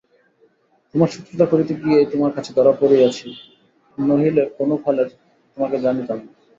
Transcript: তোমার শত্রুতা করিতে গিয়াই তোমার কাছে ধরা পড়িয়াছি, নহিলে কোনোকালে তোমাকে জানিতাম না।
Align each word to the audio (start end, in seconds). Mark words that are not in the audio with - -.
তোমার 0.93 1.09
শত্রুতা 1.09 1.45
করিতে 1.45 1.73
গিয়াই 1.81 2.05
তোমার 2.13 2.31
কাছে 2.33 2.51
ধরা 2.57 2.73
পড়িয়াছি, 2.81 3.27
নহিলে 3.97 4.43
কোনোকালে 4.57 5.03
তোমাকে 5.51 5.77
জানিতাম 5.85 6.17
না। 6.19 6.31